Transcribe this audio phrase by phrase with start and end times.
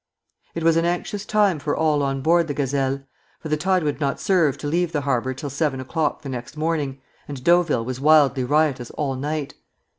[0.55, 3.03] It was an anxious time for all on board the "Gazelle,"
[3.39, 6.57] for the tide would not serve to leave the harbor till seven o'clock the next
[6.57, 9.53] morning, and Deauville was wildly riotous all night.